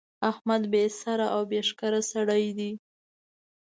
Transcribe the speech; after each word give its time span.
احمد 0.31 0.63
بې 0.71 0.83
سره 1.01 1.25
او 1.35 1.41
بې 1.49 1.61
ښکره 1.69 2.01
سړی 2.11 2.45
دی. 2.57 2.71